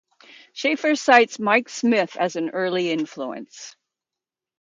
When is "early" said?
2.49-2.89